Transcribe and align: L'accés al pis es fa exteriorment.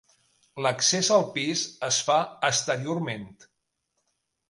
L'accés 0.65 1.09
al 1.17 1.27
pis 1.35 1.63
es 1.91 2.01
fa 2.09 2.19
exteriorment. 2.53 3.33